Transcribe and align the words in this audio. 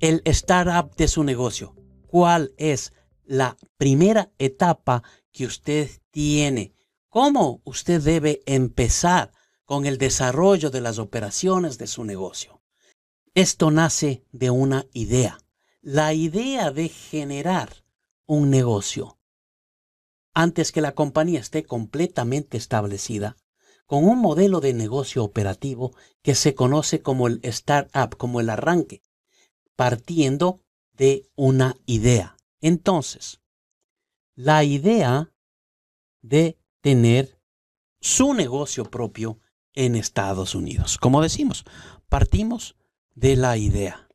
el 0.00 0.22
startup 0.24 0.96
de 0.96 1.08
su 1.08 1.24
negocio. 1.24 1.74
¿Cuál 2.06 2.52
es 2.56 2.92
la 3.24 3.56
primera 3.76 4.32
etapa 4.38 5.02
que 5.30 5.46
usted 5.46 5.90
tiene? 6.10 6.74
¿Cómo 7.08 7.60
usted 7.64 8.00
debe 8.00 8.42
empezar 8.46 9.32
con 9.64 9.86
el 9.86 9.98
desarrollo 9.98 10.70
de 10.70 10.80
las 10.80 10.98
operaciones 10.98 11.78
de 11.78 11.86
su 11.86 12.04
negocio? 12.04 12.62
Esto 13.34 13.70
nace 13.70 14.24
de 14.32 14.50
una 14.50 14.86
idea, 14.92 15.38
la 15.82 16.14
idea 16.14 16.70
de 16.70 16.88
generar 16.88 17.84
un 18.26 18.50
negocio 18.50 19.18
antes 20.32 20.72
que 20.72 20.80
la 20.80 20.92
compañía 20.92 21.40
esté 21.40 21.64
completamente 21.64 22.56
establecida, 22.56 23.36
con 23.86 24.04
un 24.04 24.20
modelo 24.20 24.60
de 24.60 24.72
negocio 24.72 25.24
operativo 25.24 25.92
que 26.22 26.34
se 26.34 26.54
conoce 26.54 27.02
como 27.02 27.26
el 27.26 27.40
startup, 27.42 28.16
como 28.16 28.40
el 28.40 28.48
arranque, 28.48 29.02
partiendo 29.80 30.60
de 30.92 31.30
una 31.36 31.74
idea. 31.86 32.36
Entonces, 32.60 33.40
la 34.34 34.62
idea 34.62 35.32
de 36.20 36.58
tener 36.82 37.40
su 37.98 38.34
negocio 38.34 38.84
propio 38.84 39.38
en 39.72 39.96
Estados 39.96 40.54
Unidos. 40.54 40.98
Como 40.98 41.22
decimos, 41.22 41.64
partimos 42.10 42.76
de 43.14 43.36
la 43.36 43.56
idea. 43.56 44.06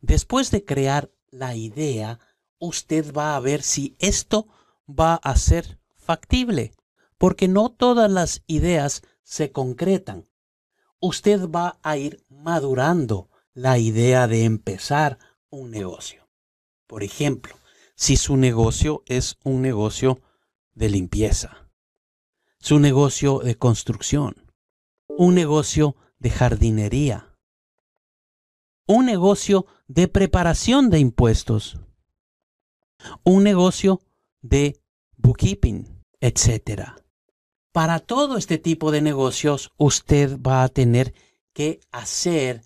Después 0.00 0.50
de 0.50 0.64
crear 0.64 1.12
la 1.30 1.54
idea, 1.54 2.18
usted 2.58 3.14
va 3.14 3.36
a 3.36 3.40
ver 3.40 3.62
si 3.62 3.94
esto 4.00 4.48
va 4.88 5.14
a 5.14 5.36
ser 5.36 5.78
factible, 5.94 6.72
porque 7.18 7.46
no 7.46 7.70
todas 7.70 8.10
las 8.10 8.42
ideas 8.48 9.02
se 9.22 9.52
concretan. 9.52 10.28
Usted 10.98 11.48
va 11.48 11.78
a 11.84 11.98
ir 11.98 12.24
madurando 12.30 13.30
la 13.54 13.78
idea 13.78 14.26
de 14.26 14.44
empezar 14.44 15.18
un 15.48 15.70
negocio. 15.70 16.28
Por 16.86 17.02
ejemplo, 17.02 17.54
si 17.94 18.16
su 18.16 18.36
negocio 18.36 19.04
es 19.06 19.38
un 19.44 19.62
negocio 19.62 20.20
de 20.74 20.90
limpieza, 20.90 21.70
su 22.58 22.80
negocio 22.80 23.38
de 23.38 23.56
construcción, 23.56 24.52
un 25.06 25.34
negocio 25.34 25.96
de 26.18 26.30
jardinería, 26.30 27.36
un 28.86 29.06
negocio 29.06 29.66
de 29.86 30.08
preparación 30.08 30.90
de 30.90 30.98
impuestos, 30.98 31.78
un 33.22 33.44
negocio 33.44 34.00
de 34.42 34.80
bookkeeping, 35.16 36.02
etc. 36.20 36.88
Para 37.72 38.00
todo 38.00 38.36
este 38.36 38.58
tipo 38.58 38.90
de 38.90 39.00
negocios, 39.00 39.72
usted 39.76 40.40
va 40.40 40.64
a 40.64 40.68
tener 40.68 41.14
que 41.52 41.80
hacer 41.92 42.62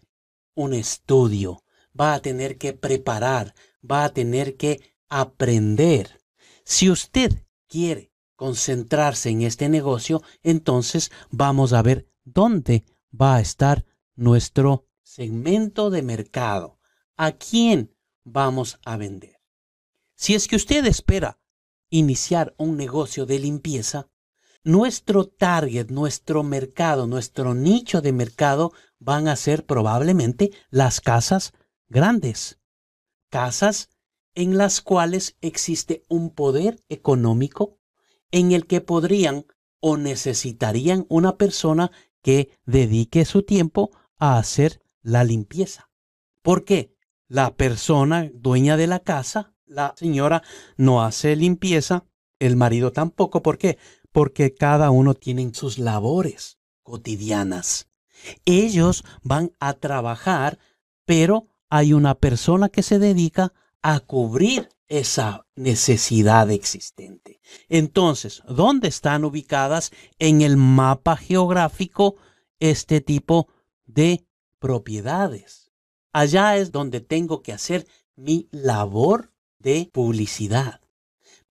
un 0.58 0.74
estudio, 0.74 1.62
va 1.98 2.14
a 2.14 2.20
tener 2.20 2.58
que 2.58 2.72
preparar, 2.72 3.54
va 3.88 4.02
a 4.02 4.08
tener 4.08 4.56
que 4.56 4.80
aprender. 5.08 6.20
Si 6.64 6.90
usted 6.90 7.44
quiere 7.68 8.12
concentrarse 8.34 9.30
en 9.30 9.42
este 9.42 9.68
negocio, 9.68 10.20
entonces 10.42 11.12
vamos 11.30 11.72
a 11.72 11.82
ver 11.82 12.08
dónde 12.24 12.84
va 13.08 13.36
a 13.36 13.40
estar 13.40 13.84
nuestro 14.16 14.88
segmento 15.04 15.90
de 15.90 16.02
mercado. 16.02 16.80
¿A 17.16 17.30
quién 17.32 17.94
vamos 18.24 18.80
a 18.84 18.96
vender? 18.96 19.36
Si 20.16 20.34
es 20.34 20.48
que 20.48 20.56
usted 20.56 20.84
espera 20.86 21.38
iniciar 21.88 22.52
un 22.58 22.76
negocio 22.76 23.26
de 23.26 23.38
limpieza, 23.38 24.08
nuestro 24.64 25.24
target, 25.28 25.88
nuestro 25.90 26.42
mercado, 26.42 27.06
nuestro 27.06 27.54
nicho 27.54 28.02
de 28.02 28.12
mercado 28.12 28.72
van 28.98 29.28
a 29.28 29.36
ser 29.36 29.66
probablemente 29.66 30.50
las 30.70 31.00
casas 31.00 31.52
grandes. 31.88 32.58
Casas 33.30 33.90
en 34.34 34.56
las 34.56 34.80
cuales 34.80 35.36
existe 35.40 36.02
un 36.08 36.30
poder 36.30 36.82
económico 36.88 37.78
en 38.30 38.52
el 38.52 38.66
que 38.66 38.80
podrían 38.80 39.46
o 39.80 39.96
necesitarían 39.96 41.06
una 41.08 41.36
persona 41.36 41.90
que 42.22 42.50
dedique 42.66 43.24
su 43.24 43.42
tiempo 43.42 43.90
a 44.18 44.38
hacer 44.38 44.82
la 45.02 45.24
limpieza. 45.24 45.90
¿Por 46.42 46.64
qué? 46.64 46.94
La 47.26 47.56
persona 47.56 48.30
dueña 48.32 48.76
de 48.76 48.86
la 48.86 49.00
casa 49.00 49.54
la 49.68 49.94
señora 49.96 50.42
no 50.76 51.02
hace 51.02 51.36
limpieza, 51.36 52.06
el 52.38 52.56
marido 52.56 52.92
tampoco. 52.92 53.42
¿Por 53.42 53.58
qué? 53.58 53.78
Porque 54.12 54.54
cada 54.54 54.90
uno 54.90 55.14
tiene 55.14 55.52
sus 55.52 55.78
labores 55.78 56.58
cotidianas. 56.82 57.87
Ellos 58.44 59.04
van 59.22 59.52
a 59.60 59.74
trabajar, 59.74 60.58
pero 61.04 61.48
hay 61.68 61.92
una 61.92 62.14
persona 62.14 62.68
que 62.68 62.82
se 62.82 62.98
dedica 62.98 63.52
a 63.82 64.00
cubrir 64.00 64.68
esa 64.88 65.46
necesidad 65.54 66.50
existente. 66.50 67.40
Entonces, 67.68 68.42
¿dónde 68.48 68.88
están 68.88 69.24
ubicadas 69.24 69.92
en 70.18 70.40
el 70.40 70.56
mapa 70.56 71.16
geográfico 71.16 72.16
este 72.58 73.00
tipo 73.00 73.48
de 73.84 74.26
propiedades? 74.58 75.72
Allá 76.12 76.56
es 76.56 76.72
donde 76.72 77.00
tengo 77.00 77.42
que 77.42 77.52
hacer 77.52 77.86
mi 78.16 78.48
labor 78.50 79.32
de 79.58 79.90
publicidad. 79.92 80.80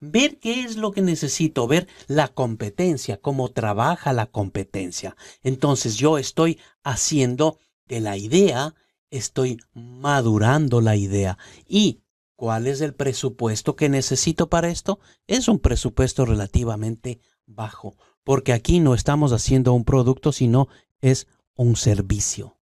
Ver 0.00 0.38
qué 0.38 0.62
es 0.62 0.76
lo 0.76 0.92
que 0.92 1.02
necesito, 1.02 1.66
ver 1.66 1.88
la 2.06 2.28
competencia, 2.28 3.20
cómo 3.20 3.50
trabaja 3.50 4.12
la 4.12 4.26
competencia. 4.26 5.16
Entonces 5.42 5.96
yo 5.96 6.18
estoy 6.18 6.58
haciendo 6.82 7.58
de 7.86 8.00
la 8.00 8.16
idea, 8.16 8.74
estoy 9.10 9.58
madurando 9.74 10.80
la 10.80 10.96
idea. 10.96 11.38
¿Y 11.66 12.02
cuál 12.36 12.66
es 12.66 12.80
el 12.80 12.94
presupuesto 12.94 13.76
que 13.76 13.88
necesito 13.88 14.48
para 14.48 14.68
esto? 14.68 15.00
Es 15.26 15.48
un 15.48 15.58
presupuesto 15.58 16.24
relativamente 16.24 17.20
bajo, 17.46 17.96
porque 18.22 18.52
aquí 18.52 18.80
no 18.80 18.94
estamos 18.94 19.32
haciendo 19.32 19.72
un 19.72 19.84
producto, 19.84 20.32
sino 20.32 20.68
es 21.00 21.26
un 21.54 21.76
servicio. 21.76 22.58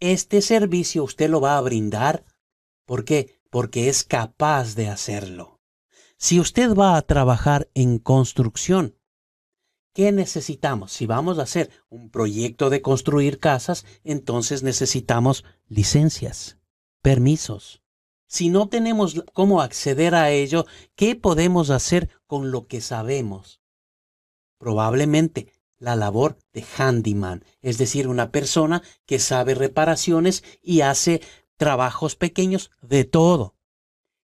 Este 0.00 0.42
servicio 0.42 1.04
usted 1.04 1.28
lo 1.28 1.40
va 1.40 1.58
a 1.58 1.60
brindar. 1.60 2.24
¿Por 2.86 3.04
qué? 3.04 3.38
porque 3.50 3.88
es 3.88 4.04
capaz 4.04 4.74
de 4.74 4.88
hacerlo. 4.88 5.57
Si 6.20 6.40
usted 6.40 6.74
va 6.74 6.96
a 6.96 7.02
trabajar 7.02 7.70
en 7.74 8.00
construcción, 8.00 8.96
¿qué 9.94 10.10
necesitamos? 10.10 10.92
Si 10.92 11.06
vamos 11.06 11.38
a 11.38 11.42
hacer 11.42 11.70
un 11.88 12.10
proyecto 12.10 12.70
de 12.70 12.82
construir 12.82 13.38
casas, 13.38 13.86
entonces 14.02 14.64
necesitamos 14.64 15.44
licencias, 15.68 16.58
permisos. 17.02 17.82
Si 18.26 18.50
no 18.50 18.68
tenemos 18.68 19.22
cómo 19.32 19.62
acceder 19.62 20.16
a 20.16 20.32
ello, 20.32 20.66
¿qué 20.96 21.14
podemos 21.14 21.70
hacer 21.70 22.10
con 22.26 22.50
lo 22.50 22.66
que 22.66 22.80
sabemos? 22.80 23.62
Probablemente 24.58 25.52
la 25.78 25.94
labor 25.94 26.36
de 26.52 26.64
handyman, 26.76 27.44
es 27.62 27.78
decir, 27.78 28.08
una 28.08 28.32
persona 28.32 28.82
que 29.06 29.20
sabe 29.20 29.54
reparaciones 29.54 30.42
y 30.60 30.80
hace 30.80 31.22
trabajos 31.56 32.16
pequeños, 32.16 32.72
de 32.82 33.04
todo. 33.04 33.54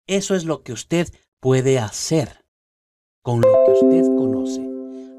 Eso 0.06 0.34
es 0.34 0.44
lo 0.44 0.62
que 0.62 0.72
usted 0.74 1.08
puede 1.40 1.78
hacer 1.78 2.44
con 3.22 3.40
lo 3.40 3.48
que 3.64 3.72
usted 3.72 4.02
conoce. 4.16 4.68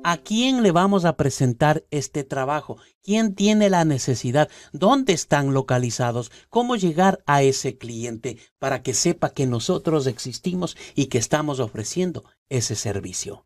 ¿A 0.03 0.17
quién 0.17 0.63
le 0.63 0.71
vamos 0.71 1.03
a 1.03 1.17
presentar 1.17 1.85
este 1.91 2.23
trabajo? 2.23 2.77
¿Quién 3.03 3.35
tiene 3.35 3.69
la 3.69 3.83
necesidad? 3.83 4.49
¿Dónde 4.71 5.13
están 5.13 5.53
localizados? 5.53 6.31
¿Cómo 6.49 6.77
llegar 6.77 7.21
a 7.25 7.43
ese 7.43 7.77
cliente 7.77 8.37
para 8.59 8.81
que 8.81 8.93
sepa 8.93 9.33
que 9.33 9.45
nosotros 9.45 10.07
existimos 10.07 10.77
y 10.95 11.07
que 11.07 11.17
estamos 11.17 11.59
ofreciendo 11.59 12.23
ese 12.47 12.75
servicio? 12.75 13.45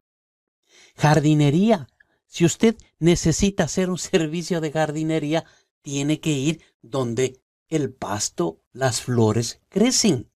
Jardinería. 0.96 1.88
Si 2.28 2.46
usted 2.46 2.76
necesita 3.00 3.64
hacer 3.64 3.90
un 3.90 3.98
servicio 3.98 4.62
de 4.62 4.72
jardinería, 4.72 5.46
tiene 5.82 6.20
que 6.20 6.32
ir 6.32 6.62
donde 6.82 7.42
el 7.68 7.92
pasto, 7.92 8.62
las 8.72 9.02
flores 9.02 9.60
crecen. 9.70 10.32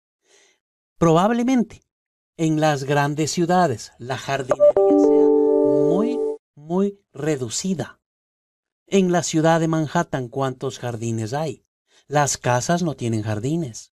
Probablemente 0.97 1.85
en 2.37 2.61
las 2.61 2.85
grandes 2.85 3.31
ciudades 3.31 3.93
la 3.99 4.19
jardinería 4.19 4.73
sea 4.75 5.29
muy, 5.89 6.19
muy 6.55 7.01
reducida. 7.13 8.01
En 8.87 9.13
la 9.13 9.23
ciudad 9.23 9.61
de 9.61 9.69
Manhattan, 9.69 10.29
¿cuántos 10.29 10.79
jardines 10.79 11.33
hay? 11.33 11.65
Las 12.07 12.37
casas 12.37 12.83
no 12.83 12.95
tienen 12.95 13.23
jardines. 13.23 13.93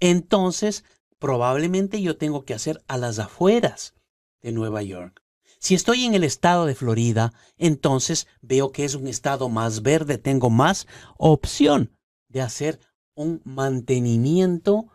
entonces 0.00 0.84
probablemente 1.18 2.00
yo 2.00 2.16
tengo 2.16 2.44
que 2.46 2.54
hacer 2.54 2.82
a 2.88 2.96
las 2.96 3.18
afueras 3.18 3.94
de 4.40 4.52
Nueva 4.52 4.82
York. 4.82 5.22
Si 5.58 5.74
estoy 5.74 6.06
en 6.06 6.14
el 6.14 6.24
estado 6.24 6.64
de 6.64 6.74
Florida, 6.74 7.34
entonces 7.58 8.26
veo 8.40 8.72
que 8.72 8.86
es 8.86 8.94
un 8.94 9.06
estado 9.06 9.50
más 9.50 9.82
verde, 9.82 10.16
tengo 10.16 10.48
más 10.48 10.86
opción 11.18 11.94
de 12.28 12.40
hacer 12.40 12.80
un 13.14 13.42
mantenimiento 13.44 14.86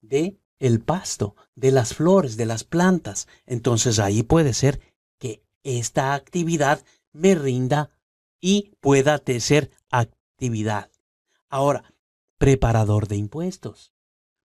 de 0.00 0.40
el 0.58 0.80
pasto, 0.80 1.36
de 1.54 1.70
las 1.72 1.94
flores, 1.94 2.36
de 2.36 2.46
las 2.46 2.64
plantas. 2.64 3.28
Entonces 3.46 3.98
ahí 3.98 4.22
puede 4.22 4.54
ser 4.54 4.80
que 5.18 5.42
esta 5.62 6.14
actividad 6.14 6.84
me 7.12 7.34
rinda 7.34 7.90
y 8.40 8.72
pueda 8.80 9.20
ser 9.40 9.70
actividad. 9.90 10.90
Ahora, 11.48 11.94
preparador 12.38 13.08
de 13.08 13.16
impuestos 13.16 13.92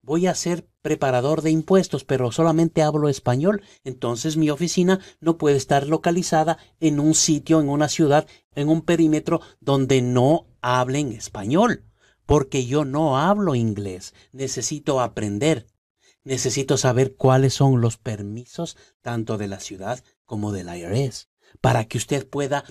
voy 0.04 0.28
a 0.28 0.36
ser 0.36 0.68
preparador 0.82 1.42
de 1.42 1.50
impuestos, 1.50 2.04
pero 2.04 2.32
solamente 2.32 2.84
hablo 2.84 3.08
español, 3.10 3.64
entonces 3.84 4.38
mi 4.38 4.50
oficina 4.50 5.00
no 5.22 5.38
puede 5.38 5.56
estar 5.56 5.88
localizada 5.88 6.58
en 6.80 7.00
un 7.00 7.16
sitio, 7.16 7.62
en 7.62 7.70
una 7.70 7.88
ciudad, 7.88 8.28
en 8.54 8.70
un 8.70 8.82
perímetro 8.82 9.42
donde 9.62 10.02
no 10.02 10.46
hablen 10.62 11.14
español, 11.14 11.86
porque 12.26 12.66
yo 12.66 12.84
no 12.84 13.18
hablo 13.18 13.56
inglés, 13.56 14.14
necesito 14.34 15.00
aprender, 15.00 15.68
necesito 16.24 16.78
saber 16.78 17.16
cuáles 17.16 17.54
son 17.54 17.82
los 17.82 17.98
permisos 17.98 18.78
tanto 19.02 19.38
de 19.38 19.48
la 19.48 19.60
ciudad 19.60 20.04
como 20.26 20.52
del 20.52 20.68
IRS, 20.68 21.30
para 21.62 21.86
que 21.86 21.98
usted 21.98 22.28
pueda 22.28 22.64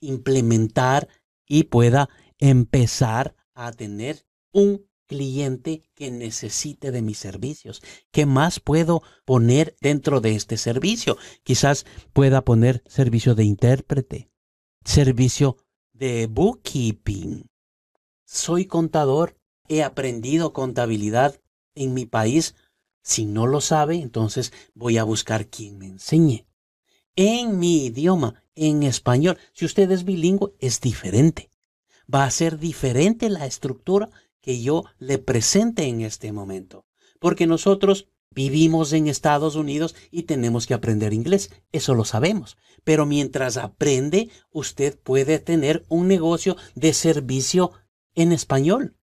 implementar 0.00 1.08
y 1.46 1.64
pueda 1.64 2.08
empezar 2.38 3.34
a 3.54 3.72
tener 3.72 4.26
un 4.52 4.86
cliente 5.06 5.88
que 5.94 6.10
necesite 6.10 6.90
de 6.90 7.02
mis 7.02 7.18
servicios. 7.18 7.82
¿Qué 8.10 8.26
más 8.26 8.60
puedo 8.60 9.02
poner 9.24 9.76
dentro 9.80 10.20
de 10.20 10.34
este 10.34 10.56
servicio? 10.56 11.16
Quizás 11.44 11.86
pueda 12.12 12.44
poner 12.44 12.82
servicio 12.86 13.34
de 13.34 13.44
intérprete, 13.44 14.30
servicio 14.84 15.56
de 15.92 16.26
bookkeeping. 16.26 17.48
Soy 18.24 18.66
contador, 18.66 19.38
he 19.68 19.82
aprendido 19.82 20.52
contabilidad 20.52 21.40
en 21.74 21.94
mi 21.94 22.06
país. 22.06 22.54
Si 23.06 23.24
no 23.24 23.46
lo 23.46 23.60
sabe, 23.60 23.94
entonces 23.94 24.52
voy 24.74 24.98
a 24.98 25.04
buscar 25.04 25.46
quien 25.46 25.78
me 25.78 25.86
enseñe. 25.86 26.48
En 27.14 27.56
mi 27.60 27.86
idioma, 27.86 28.42
en 28.56 28.82
español, 28.82 29.38
si 29.52 29.64
usted 29.64 29.88
es 29.92 30.02
bilingüe, 30.02 30.54
es 30.58 30.80
diferente. 30.80 31.48
Va 32.12 32.24
a 32.24 32.30
ser 32.32 32.58
diferente 32.58 33.30
la 33.30 33.46
estructura 33.46 34.10
que 34.40 34.60
yo 34.60 34.82
le 34.98 35.18
presente 35.18 35.84
en 35.84 36.00
este 36.00 36.32
momento. 36.32 36.84
Porque 37.20 37.46
nosotros 37.46 38.08
vivimos 38.32 38.92
en 38.92 39.06
Estados 39.06 39.54
Unidos 39.54 39.94
y 40.10 40.24
tenemos 40.24 40.66
que 40.66 40.74
aprender 40.74 41.12
inglés, 41.12 41.52
eso 41.70 41.94
lo 41.94 42.04
sabemos. 42.04 42.56
Pero 42.82 43.06
mientras 43.06 43.56
aprende, 43.56 44.30
usted 44.50 44.98
puede 44.98 45.38
tener 45.38 45.86
un 45.88 46.08
negocio 46.08 46.56
de 46.74 46.92
servicio 46.92 47.70
en 48.16 48.32
español. 48.32 48.96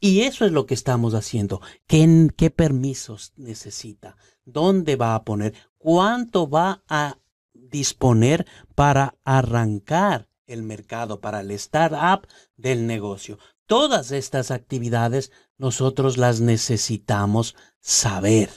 Y 0.00 0.22
eso 0.22 0.44
es 0.44 0.52
lo 0.52 0.66
que 0.66 0.74
estamos 0.74 1.14
haciendo. 1.14 1.60
¿Qué, 1.86 2.50
permisos 2.54 3.32
necesita? 3.36 4.16
¿Dónde 4.44 4.96
va 4.96 5.14
a 5.14 5.24
poner? 5.24 5.54
¿Cuánto 5.78 6.48
va 6.48 6.82
a 6.88 7.18
disponer 7.52 8.46
para 8.74 9.16
arrancar 9.24 10.28
el 10.46 10.62
mercado, 10.62 11.20
para 11.20 11.40
el 11.40 11.50
startup 11.52 12.26
del 12.56 12.86
negocio? 12.86 13.38
Todas 13.66 14.10
estas 14.12 14.50
actividades 14.50 15.32
nosotros 15.58 16.18
las 16.18 16.40
necesitamos 16.40 17.56
saber. 17.80 18.50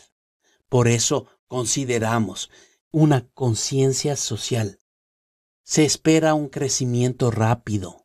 Por 0.68 0.88
eso 0.88 1.28
consideramos 1.48 2.52
una 2.92 3.28
conciencia 3.30 4.16
social. 4.16 4.80
Se 5.64 5.86
espera 5.86 6.34
un 6.34 6.50
crecimiento 6.50 7.32
rápido 7.32 7.99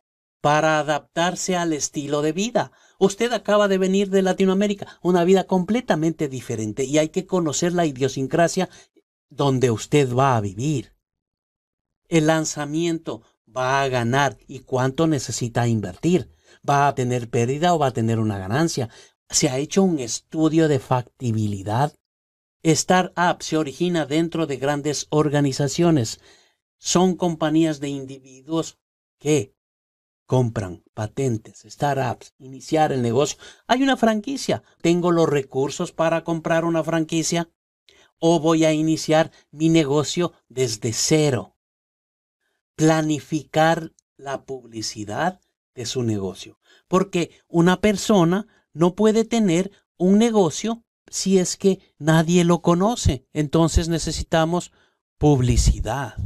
para 0.45 0.79
adaptarse 0.79 1.57
al 1.57 1.73
estilo 1.73 2.21
de 2.21 2.33
vida. 2.33 2.71
Usted 2.99 3.33
acaba 3.33 3.67
de 3.67 3.79
venir 3.79 4.11
de 4.11 4.21
Latinoamérica, 4.21 4.99
una 5.01 5.25
vida 5.25 5.45
completamente 5.45 6.29
diferente 6.29 6.85
y 6.85 6.99
hay 6.99 7.09
que 7.09 7.25
conocer 7.25 7.73
la 7.73 7.87
idiosincrasia 7.87 8.69
donde 9.31 9.71
usted 9.71 10.15
va 10.15 10.37
a 10.37 10.43
vivir. 10.43 10.93
El 12.09 12.27
lanzamiento 12.27 13.23
va 13.57 13.81
a 13.81 13.89
ganar 13.89 14.37
y 14.47 14.59
cuánto 14.59 15.07
necesita 15.07 15.67
invertir 15.67 16.31
va 16.69 16.89
a 16.89 16.95
tener 16.95 17.31
pérdida 17.31 17.73
o 17.73 17.79
va 17.79 17.87
a 17.87 17.95
tener 17.95 18.19
una 18.19 18.37
ganancia. 18.37 18.91
Se 19.31 19.49
ha 19.49 19.57
hecho 19.57 19.83
un 19.83 19.99
estudio 19.99 20.69
de 20.69 20.79
factibilidad. 20.79 21.95
Startup 22.63 23.41
se 23.41 23.57
origina 23.57 24.05
dentro 24.05 24.47
de 24.47 24.59
grandes 24.59 25.07
organizaciones. 25.09 26.21
Son 26.77 27.17
compañías 27.17 27.81
de 27.81 27.89
individuos 27.89 28.77
que 29.19 29.54
compran 30.27 30.83
patentes, 30.95 31.65
startups, 31.67 32.35
iniciar 32.39 32.93
el 32.93 33.03
negocio. 33.03 33.39
Hay 33.67 33.83
una 33.83 33.97
franquicia. 33.97 34.63
¿Tengo 34.81 35.13
los 35.13 35.29
recursos 35.29 35.93
para 35.93 36.25
comprar 36.25 36.65
una 36.65 36.83
franquicia? 36.83 37.51
¿O 38.19 38.41
voy 38.41 38.65
a 38.65 38.73
iniciar 38.73 39.33
mi 39.51 39.69
negocio 39.69 40.33
desde 40.49 40.93
cero? 40.93 41.57
Planificar 42.77 43.93
la 44.17 44.45
publicidad 44.45 45.41
de 45.75 45.87
su 45.87 46.03
negocio. 46.03 46.59
Porque 46.89 47.31
una 47.49 47.81
persona 47.81 48.47
no 48.73 48.95
puede 48.95 49.25
tener 49.25 49.71
un 49.97 50.19
negocio 50.19 50.85
si 51.09 51.39
es 51.39 51.57
que 51.57 51.81
nadie 51.99 52.45
lo 52.45 52.63
conoce. 52.63 53.27
Entonces 53.33 53.89
necesitamos 53.89 54.73
publicidad. 55.19 56.17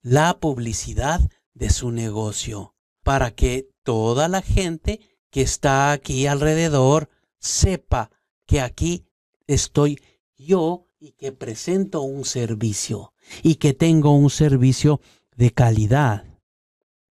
La 0.00 0.38
publicidad 0.38 1.20
de 1.54 1.70
su 1.70 1.90
negocio 1.90 2.73
para 3.04 3.30
que 3.30 3.70
toda 3.84 4.26
la 4.28 4.42
gente 4.42 4.98
que 5.30 5.42
está 5.42 5.92
aquí 5.92 6.26
alrededor 6.26 7.08
sepa 7.38 8.10
que 8.46 8.60
aquí 8.60 9.06
estoy 9.46 10.00
yo 10.36 10.88
y 10.98 11.12
que 11.12 11.30
presento 11.30 12.02
un 12.02 12.24
servicio 12.24 13.12
y 13.42 13.56
que 13.56 13.74
tengo 13.74 14.16
un 14.16 14.30
servicio 14.30 15.00
de 15.36 15.52
calidad 15.52 16.24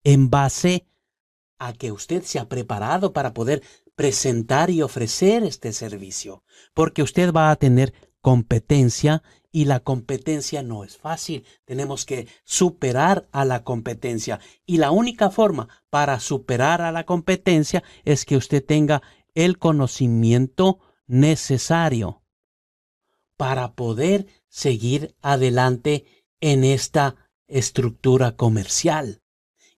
en 0.04 0.30
base 0.30 0.88
a 1.60 1.74
que 1.74 1.92
usted 1.92 2.24
se 2.24 2.40
ha 2.40 2.48
preparado 2.48 3.14
para 3.14 3.34
poder 3.34 3.62
presentar 3.96 4.70
y 4.70 4.82
ofrecer 4.82 5.44
este 5.44 5.74
servicio, 5.74 6.44
porque 6.74 7.04
usted 7.04 7.32
va 7.34 7.52
a 7.52 7.56
tener 7.56 7.94
competencia 8.22 9.22
y 9.52 9.66
la 9.66 9.82
competencia 9.82 10.64
no 10.64 10.84
es 10.84 10.98
fácil. 10.98 11.46
Tenemos 11.66 12.06
que 12.06 12.28
superar 12.44 13.28
a 13.32 13.46
la 13.46 13.64
competencia 13.64 14.40
y 14.66 14.78
la 14.78 14.92
única 14.92 15.30
forma 15.30 15.68
para 15.90 16.20
superar 16.20 16.82
a 16.82 16.92
la 16.92 17.06
competencia 17.06 17.84
es 18.06 18.26
que 18.26 18.38
usted 18.38 18.64
tenga 18.66 19.02
el 19.36 19.58
conocimiento 19.58 20.80
necesario 21.08 22.22
para 23.38 23.74
poder 23.74 24.28
seguir 24.48 25.16
adelante 25.22 26.06
en 26.40 26.64
esta 26.64 27.16
estructura 27.48 28.36
comercial 28.36 29.22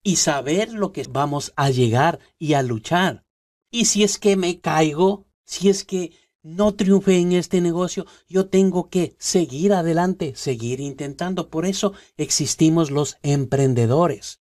y 0.03 0.17
saber 0.17 0.73
lo 0.73 0.91
que 0.91 1.05
vamos 1.09 1.53
a 1.55 1.69
llegar 1.69 2.19
y 2.37 2.53
a 2.53 2.61
luchar. 2.61 3.25
Y 3.71 3.85
si 3.85 4.03
es 4.03 4.19
que 4.19 4.35
me 4.35 4.59
caigo, 4.59 5.25
si 5.45 5.69
es 5.69 5.83
que 5.83 6.11
no 6.43 6.75
triunfe 6.75 7.17
en 7.17 7.31
este 7.31 7.61
negocio, 7.61 8.05
yo 8.27 8.47
tengo 8.47 8.89
que 8.89 9.15
seguir 9.17 9.73
adelante, 9.73 10.35
seguir 10.35 10.81
intentando. 10.81 11.49
Por 11.49 11.65
eso 11.65 11.93
existimos 12.17 12.91
los 12.91 13.17
emprendedores. 13.23 14.41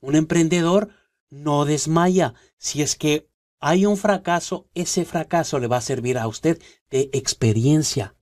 Un 0.00 0.16
emprendedor 0.16 0.90
no 1.30 1.64
desmaya. 1.64 2.34
Si 2.58 2.82
es 2.82 2.94
que 2.94 3.30
hay 3.58 3.86
un 3.86 3.96
fracaso, 3.96 4.68
ese 4.74 5.04
fracaso 5.04 5.58
le 5.58 5.66
va 5.66 5.78
a 5.78 5.82
servir 5.82 6.18
a 6.18 6.28
usted 6.28 6.62
de 6.90 7.10
experiencia 7.12 8.14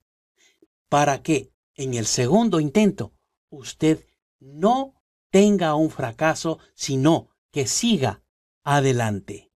para 0.87 1.21
que 1.21 1.53
en 1.75 1.93
el 1.93 2.05
segundo 2.05 2.59
intento 2.59 3.13
usted 3.49 4.05
no 4.39 4.95
tenga 5.29 5.75
un 5.75 5.91
fracaso, 5.91 6.59
sino 6.73 7.29
que 7.51 7.67
siga 7.67 8.23
adelante. 8.63 9.51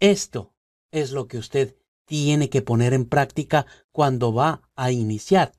Esto 0.00 0.54
es 0.90 1.12
lo 1.12 1.26
que 1.26 1.38
usted 1.38 1.76
tiene 2.06 2.50
que 2.50 2.62
poner 2.62 2.94
en 2.94 3.06
práctica 3.06 3.66
cuando 3.90 4.32
va 4.32 4.70
a 4.76 4.90
iniciar 4.90 5.52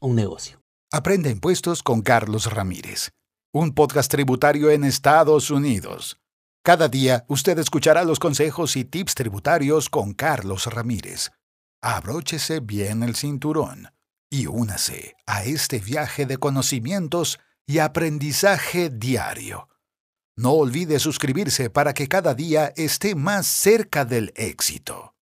un 0.00 0.14
negocio. 0.14 0.60
Aprende 0.92 1.30
impuestos 1.30 1.82
con 1.82 2.02
Carlos 2.02 2.52
Ramírez, 2.52 3.10
un 3.52 3.74
podcast 3.74 4.10
tributario 4.10 4.70
en 4.70 4.84
Estados 4.84 5.50
Unidos. 5.50 6.18
Cada 6.62 6.88
día 6.88 7.24
usted 7.28 7.58
escuchará 7.58 8.04
los 8.04 8.18
consejos 8.18 8.76
y 8.76 8.84
tips 8.84 9.14
tributarios 9.14 9.88
con 9.88 10.14
Carlos 10.14 10.66
Ramírez. 10.66 11.30
Abróchese 11.82 12.60
bien 12.60 13.02
el 13.02 13.16
cinturón 13.16 13.88
y 14.30 14.46
únase 14.46 15.16
a 15.26 15.44
este 15.44 15.78
viaje 15.78 16.26
de 16.26 16.36
conocimientos 16.38 17.38
y 17.66 17.78
aprendizaje 17.78 18.90
diario. 18.90 19.68
No 20.36 20.52
olvide 20.52 20.98
suscribirse 20.98 21.70
para 21.70 21.94
que 21.94 22.08
cada 22.08 22.34
día 22.34 22.72
esté 22.76 23.14
más 23.14 23.46
cerca 23.46 24.04
del 24.04 24.32
éxito. 24.36 25.15